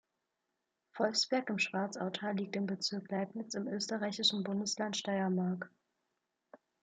Wolfsberg 0.97 1.49
im 1.51 1.59
Schwarzautal 1.59 2.35
liegt 2.35 2.55
im 2.55 2.65
Bezirk 2.65 3.11
Leibnitz 3.11 3.53
im 3.53 3.67
österreichischen 3.67 4.43
Bundesland 4.43 4.97
Steiermark. 4.97 5.69